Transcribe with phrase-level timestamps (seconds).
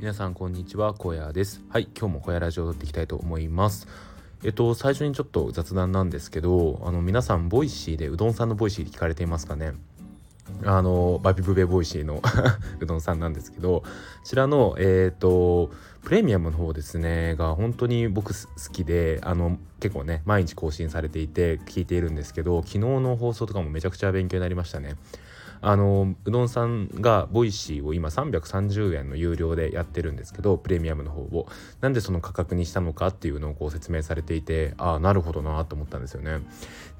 [0.00, 1.60] 皆さんこんにちは小屋です。
[1.68, 3.86] はい今日も小屋ラジオを撮っていきたいと思います。
[4.42, 9.74] えっと最初にちょっと雑談なんですけどあの皆さんボイシーでうどんさんのボイシーで聞かれていますかね？
[10.64, 12.22] あのバビブベボイシーの
[12.80, 13.84] うどんさんなんですけどこ
[14.24, 15.70] ちらのえっ、ー、と
[16.02, 24.96] プレミアムの方ですねが本当に僕好きであの結構ね毎日更新されていて聞いているんですけど昨日の放送とかもめちゃくちゃ勉強になりましたね。
[25.62, 31.46] あのうどんさんがボイシーを今330円の有料でやってるんですけどプレミアムの方を。
[31.80, 36.40] なんでその価格にしたのかっていうのをこう説明されていてああなるほどなと思ったんですよね。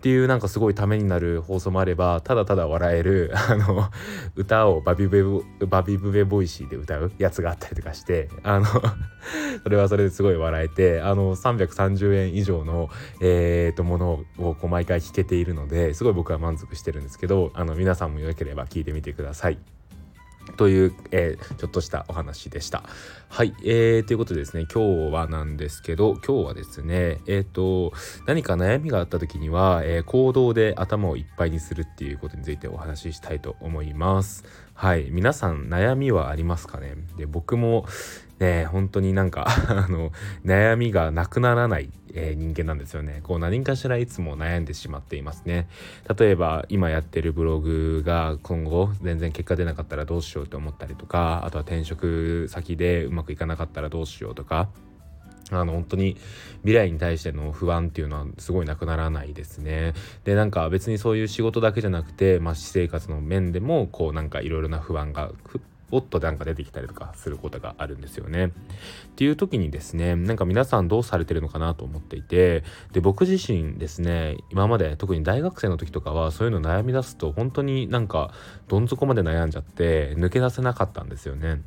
[0.00, 3.90] っていうなんかすごいためになる放送もあればただただ笑える あの
[4.34, 8.64] 歌をバビブベバビブベボイシーで歌うやつがあったりとかしてあの
[9.62, 12.88] それはそれですごい笑えてあの330円以上の
[13.20, 19.58] えー、とものをこう毎回聞けているのですごい僕は満足してるんですけどあの皆さんもよければ聞いてみてください。
[20.56, 22.82] という、えー、ちょっとしたお話でした。
[23.28, 27.92] はい、えー、ということでですね今日はなんですけど今日はですねえっ、ー、と
[28.26, 34.44] 何か悩みがあった時には、えー、行動で頭をいっぱいにするっていうことについてお話ししたいと思います。
[34.74, 36.94] はい皆さん悩みはありますかね？
[37.16, 37.86] で僕も
[38.40, 40.10] ね本当になんか あの
[40.44, 43.20] 悩みがなくならないえー、人間なんですよね。
[43.22, 45.68] こう何かしらいつも悩んでしまっていますね。
[46.18, 54.68] 例えば今やってるブログが今後全然結果出なかったらどうしようと思ったりとかあとは転職先でうまくいかなかったらどうしようとか
[55.52, 56.16] あの本当に
[56.58, 59.94] 未来に対しての不安っていうのはすごいなくならないですね。
[60.24, 65.30] でなんか別にそういう仕事だけじゃなくて、まあ、私生活の面でもこうなんかいろいろな不安が
[65.90, 68.46] おっとなんか出てきたりとかすることがあるんですよね。
[68.46, 68.50] っ
[69.16, 78.32] ていう時にですねなんか皆さんどうされてるのかなと思っていてで僕自身ですね今まで特に大学生の時とかはそういうの悩み出すと本当になんか
[78.68, 81.60] どん底まで悩んじゃって抜け出せなかったんですよね。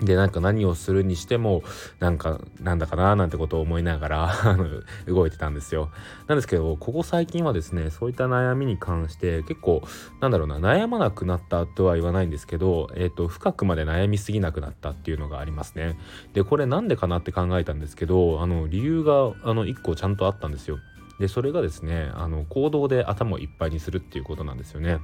[0.00, 1.62] でなんか何をするにしても
[1.98, 4.34] なんかなんだかななんてことを思いながら
[5.06, 5.90] 動いてたんですよ。
[6.26, 9.82] なんですけどここ最近はですねそういった悩みに関して結構
[10.20, 15.98] なんだろうな悩まなくなったとは言わないんですけど、えーと、深くまで悩みすぎなくなったっていうのがありますね。
[16.32, 20.78] でこれなんでかなって考えたんですけどあの理由があの1個ちゃんとあったんですよ。
[21.18, 25.00] でそれがですねあの行動で頭をいっぱいにするっていうことなんですよね。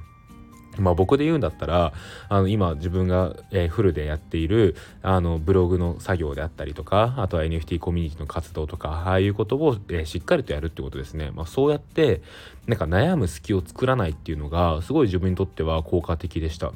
[0.79, 1.93] まあ僕で言うんだったら
[2.29, 12.21] あの今自分が、え、フルでやっているあのブログの作業であったりとかあとは NFT コミュニティの活動とかああいうことを、え、しっかりとやるってことですね、まあ、そうやって
[12.67, 16.71] なんか悩む隙を作らないっていうのがすごい自分にとっては効果的でした。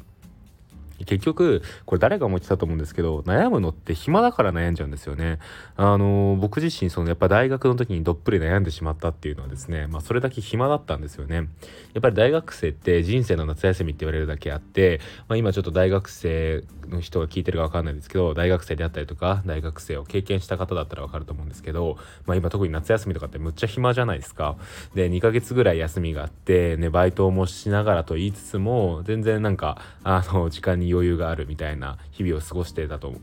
[1.04, 5.38] 結局これ誰が思ってたと思うんですけど悩むのって暇だから悩んじゃうんですよね。
[5.76, 11.48] あの僕自身そのやっぱ大学の時にどっぷり悩んでしまったっていうのはですね、まあ、それだけ暇だったんですよね。
[11.94, 21.96] やっぱり大学生って人生の夏休みって言われるだけあって、まあ、今ちょっと大学生の人が聞いてるか分かんないですけど大学生であったりとか大学生を経験した方だったら分かると思うんですけど、
[22.26, 24.56] まあ、今特に夏休みとかってむっちゃ暇じゃないですか。
[24.94, 33.14] で2ヶ月ぐらい休みがあってねバイトもしながらと言いつつも全然なんかあの時間に余裕があるみたいな日々を過ごしてたと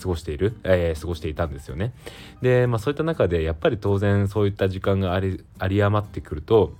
[0.00, 1.94] 過ごしている、えー、過ごしていたんですよね。
[2.42, 6.74] で、まあそういった中でやっぱり当然そういった時間がありあり余ってくると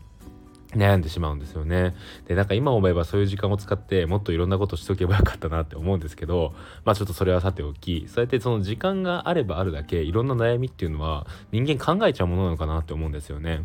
[0.75, 1.95] 悩んでしまうんですよね。
[2.27, 13.65] で、なんか今思えばそういう時間を使ってもっといろんなことしとけばよかったなって思うんですけど、まあちょっとそれはさておき、そうやってその時間があればあるだけいろんな悩みっていうのは人間考えちゃうものなのかなって思うんですよね。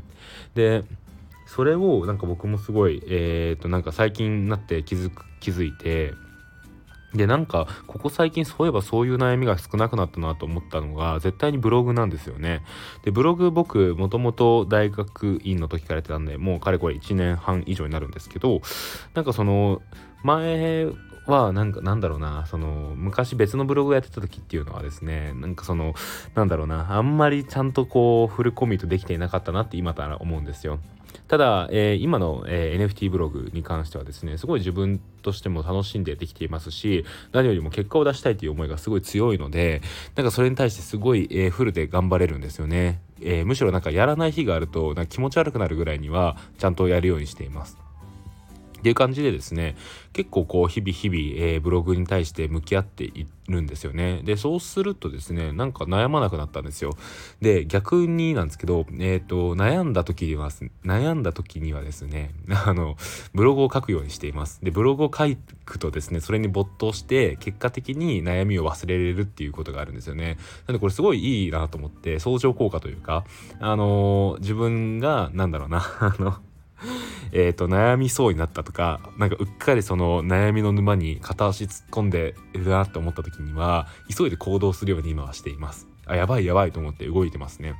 [0.54, 0.84] で、
[1.46, 6.14] それをなんか僕もすごい、えっ、となんか最近になって気づく、気づいて、
[7.14, 12.64] でなんかここ最近そういえばそういう悩みが少なくなったなと思ったのが絶対にブログなんですよね。
[13.04, 18.62] でブログ僕もともと大学院の時からやってたんでもうかれこれ1年半以上になるんですけど
[19.14, 19.82] なんかその
[20.24, 20.88] 前
[21.28, 25.94] はなんかなんだろうなその昔別のブログやってた時っていうのはですねなんかその
[26.36, 30.80] なんだろうなあんまりちゃんとこうフルコミットできていなかったなって今から思うんですよ。
[31.28, 39.82] ただ、えー、今の、えー、NFT ブログに関してはですねすごい自分としても楽しんでできていますし何よりも結果を出したいという思いがすごい強いので
[40.16, 47.78] なんかそれに対してすごい、えー、フルで頑張れるんですよね、えむしろなんかやらない日があるとなんか気持ち悪くなるぐらいにはちゃんとやるようにしています
[48.88, 49.76] っていう感じでですね
[50.14, 54.22] 結構こう日々日々、えー、ブログに対して向き合っているんですよね。
[54.24, 56.96] でそうするとですねなんか悩まなくなったんですよ。
[57.42, 60.50] で逆になんですけどえっ、ー、と悩んだ時には
[60.86, 62.96] 悩んだ時にはですね あの
[63.34, 64.64] ブログを書くようにしています。
[64.64, 65.26] でブログを書
[65.66, 70.38] くとですねそれに没頭して結果的に悩みを忘れれるっていうことがあるんですよね。
[70.66, 73.26] なんでこれすごいいいなと思って相乗効果というか
[73.60, 76.38] あのー、自分がなんだろうな あの
[77.32, 85.88] えと悩みそうになったとかなんかうっかりその悩みの沼に片足突っ込んでるなって思った時には急いで行動するように今はしています。
[86.06, 87.76] あやばいやばいと思って動いてますね。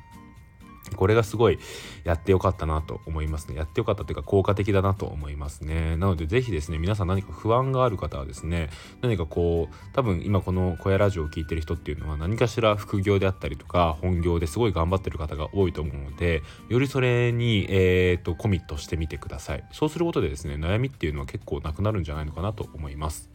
[0.96, 1.60] これがすごい
[2.04, 3.56] やってよかったなと思いますね。
[3.56, 5.98] やってよかったというか効果的だなと思いますね。
[5.98, 8.70] なのでぜひですね、皆さん何か不安がある方はですね、
[9.02, 19.64] 何かこう、多分今この小屋ラジオを聴いてる人っていうのは何かしら副業であったりとか本業ですごい頑張ってる方が多いと思うので、よりそれに、えー、とコミットしてみてください。
[19.72, 23.30] そうすることでですね、悩みっていうのは結構なくなるんじゃないのかなと思います。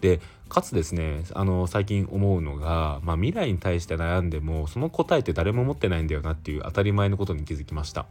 [0.00, 0.20] で
[0.50, 8.06] かつですねあの最近思うのが、まあ、未来に対して悩んでもその答えって誰も持ってないんだよなっていう当たり前のことに気づきました。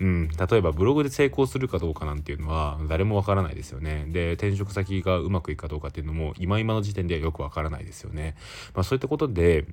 [0.00, 4.06] うん、例えばブログで成功するかどうかなんていうのは誰もわからないですよね。
[4.08, 8.34] で転職先がうまくいくかどうかっていうのも今今の時点ではよくわからないですよね。
[8.74, 9.66] まあ、そういったことで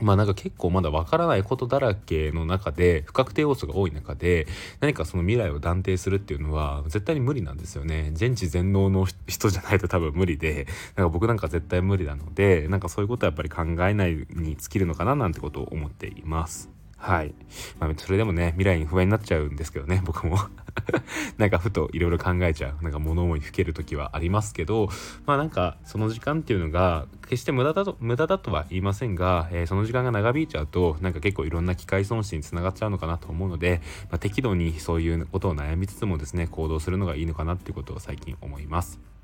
[0.00, 4.46] まあなんか結構まだわからないことだらけの中で不確定要素が多い中で
[4.80, 8.10] 何かその未来を断定するっていうのは絶対に無理なんですよね。
[8.12, 10.66] 全知全能の人じゃないと多分無理で
[10.96, 16.75] なんか僕なんか絶対無理なのでなんかそういうことはやっぱり考えないに尽きるのかななんてことを思っています。
[17.06, 17.32] はい。
[17.78, 20.38] まあ、それでもね、未来に不安になっちゃうんですけどね、僕も
[21.38, 24.88] なんかふといろいろ考えちゃう、なんか物思いふける時はありますけど、
[25.24, 39.15] まあなんかその時間っていうのが、決して無駄だと、無駄だとは言いませんが、えー、その時間が長引いちゃうと、なんか結構いろんな機械損失につながっちゃうのかなと思うので、まあ、適度にそういうことを悩みつつもですね、行動するのがいいのかなっていうことを最近思います。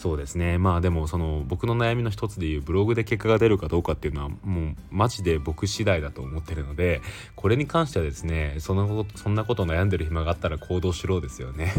[0.00, 0.56] そうですね。
[0.56, 7.02] まあでもその僕の悩みの一つでいうブログで結果が出るかどうかっていうのはもうマジで僕次第だと思ってるので
[7.36, 11.74] これに関してはですねそのそんなこと悩んでる暇があったら行動しろですよね。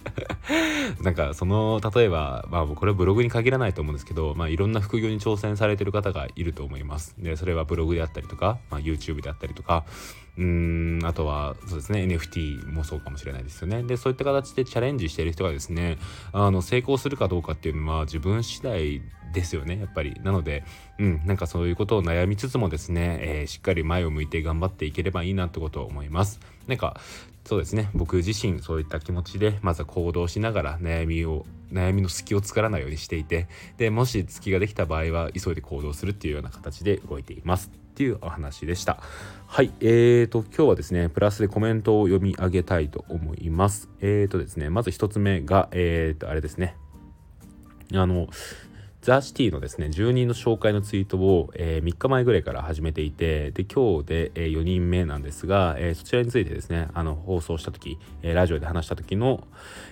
[1.00, 7.14] なんかその例えばまあこれはブログに限らないと思うんですけどまあいろんな副業に挑戦されてる方がいると思います。
[7.16, 9.86] でそれはブログであったりとか、まあ、YouTube であったりとか
[10.38, 13.82] うんあとはそうですね NFT もそうかもしれないですよね。
[13.82, 15.98] でそういった形でチャレンジしてる人がですね
[16.32, 19.02] あの成功するかどうかっていうのは自分次第
[19.32, 20.14] ですよねやっぱり。
[20.22, 20.64] なので
[20.98, 26.38] うんなんかそういうことを悩みつつもですね、えー、しっかり前を向いて頑張っていければいいなってことを思います。
[26.68, 27.00] なんか
[27.44, 37.70] そうですね僕自身そういった気持ちでまずは行動しながら悩みを悩みの隙を作らないようにしていてでもし隙ができた場合は急いで行動するっていうような形で動いています。
[37.98, 39.02] っていうお話でした。
[39.48, 43.88] はい、えーと、今日はですね、プラスでコメントを読み上げたいと思います。
[44.00, 46.76] えーとですね、まず1つ目が、えーと、あれですね。
[47.92, 48.28] あの、
[49.00, 59.46] ザ・シティのですね住人の紹介のツイートを、えー、3日前ぐらいから始めていてで今日で、えー、4人目なんですが、えー、そちらについてですねあの放送した時、えラジオで話した時の、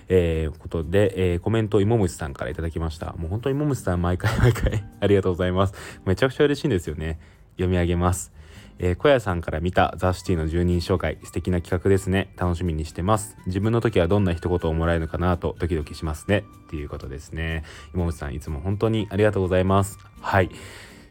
[0.09, 5.73] えことで、えコメントを芋虫さんから頂きましたもう本当に芋虫さん毎回毎回ありがとうございます
[6.05, 7.19] めちゃくちゃ嬉しいんですよね
[7.57, 8.31] 読み上げます。
[8.79, 12.31] えー、小屋さんから見たザ・シティの住人紹介素敵な企画ですね。
[12.37, 13.35] 楽しみにしてます。
[13.47, 16.45] 自分の時はどんな一言をもらえるのかなとドキドキしますね。
[16.65, 17.63] っていうことですね。
[17.93, 19.97] 今内さんいつも本当にありがとうございます。
[20.21, 20.51] はい。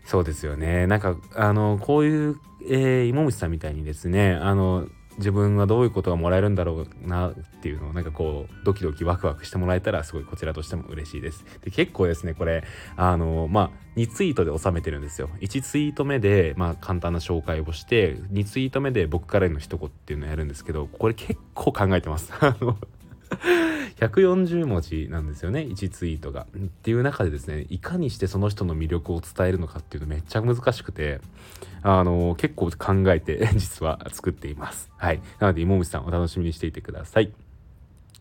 [0.05, 0.87] そうですよね。
[0.87, 2.37] なんかあのこういう、
[2.69, 4.87] えー、芋虫さんみたいにですねあの
[5.19, 11.45] 自分はどういうことがもらえるんだろうなっていうのをなんかこうドキドキワクワクしてもらえたらすごいこちらとしても嬉しいです。
[11.63, 12.65] で結構ですねこれ
[12.97, 15.31] あのまあ2ツイートで収めてるんですよ。
[15.41, 22.33] 1ツイート目でまあ簡単な紹介をして2ツイート目で僕からの一言っていうのをやるんですけどこれ結構考えてます。
[22.41, 22.77] あの
[24.09, 26.47] 140文字なんですよね1ツイートが。
[26.57, 31.21] っていう中でですねいかにしてその人の魅力を伝えるのかっていうのめっちゃ難しくて
[31.83, 34.91] あの結構考えて実は作っています。
[34.97, 35.21] はい。
[35.39, 37.46] なので芋虫さんお楽しみにしていてください。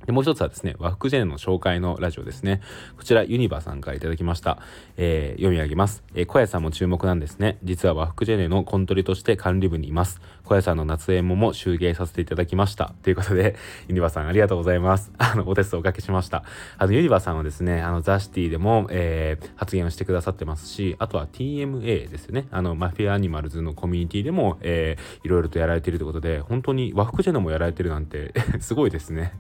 [0.05, 2.61] で、もう一つはですね、和服ジェネの紹介のラジオですね。
[2.97, 4.59] こちら、ユニバーさんから頂きました。
[4.97, 6.03] えー、読み上げます。
[6.13, 7.57] えー、小屋さんも注目なんですね。
[7.63, 10.21] 実は和服ジェネのコントリとして管理部にいます。
[10.43, 12.93] 小屋さんの夏園もも集芸させていただきました。
[13.01, 13.55] ということで、
[13.87, 15.11] ユニバーさんありがとうございます。
[15.17, 16.43] あの、お手数おかけしました。
[16.77, 22.47] あの、ユニバーさんはですね、あの、ザ・シティでも、えー、発言をしてくださってますし、あとは TMA ですね。
[22.51, 29.33] あの、マフィアアニマルズのコミュニティでも、えー、いろいろとやられているということで、本当に和服ジェネもやられてるなんて すごいですね。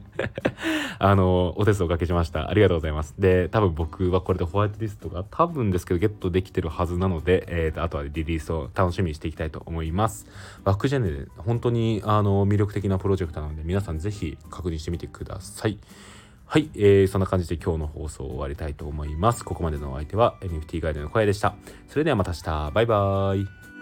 [0.97, 2.49] あの、お手数おかけしました。
[2.49, 3.13] ありがとうございます。
[3.19, 10.25] で、多分僕はこれでホワイトリストが多分ですけどゲットできてるはずなので、えー、とあとはリリースを楽しみにしていきたいと思います。
[10.63, 15.77] 和服ジェジェネで本当にあの魅力的なプロジェクトなので皆さんぜひ確認してみてください。
[16.47, 19.43] はい、えー、そんな感じで今日の放送を終わりたいと思います。
[19.43, 21.55] ここまでのお相手は NFT ガイドの声でした。
[21.87, 22.71] それではまた明日。
[22.71, 23.74] バイバーイ。